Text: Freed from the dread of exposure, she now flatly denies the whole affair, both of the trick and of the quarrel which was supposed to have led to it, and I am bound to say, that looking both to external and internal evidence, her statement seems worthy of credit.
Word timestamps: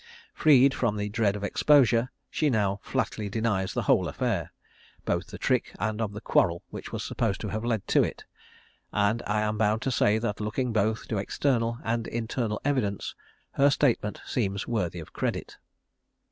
Freed 0.33 0.73
from 0.73 0.97
the 0.97 1.09
dread 1.09 1.35
of 1.35 1.43
exposure, 1.43 2.09
she 2.31 2.49
now 2.49 2.79
flatly 2.81 3.29
denies 3.29 3.75
the 3.75 3.83
whole 3.83 4.07
affair, 4.07 4.51
both 5.05 5.25
of 5.25 5.29
the 5.29 5.37
trick 5.37 5.75
and 5.79 6.01
of 6.01 6.13
the 6.13 6.21
quarrel 6.21 6.63
which 6.71 6.91
was 6.91 7.03
supposed 7.03 7.39
to 7.41 7.49
have 7.49 7.63
led 7.63 7.85
to 7.89 8.01
it, 8.03 8.23
and 8.91 9.21
I 9.27 9.41
am 9.41 9.59
bound 9.59 9.83
to 9.83 9.91
say, 9.91 10.17
that 10.17 10.41
looking 10.41 10.73
both 10.73 11.07
to 11.09 11.19
external 11.19 11.77
and 11.83 12.07
internal 12.07 12.59
evidence, 12.65 13.13
her 13.51 13.69
statement 13.69 14.21
seems 14.25 14.67
worthy 14.67 14.97
of 14.99 15.13
credit. 15.13 15.57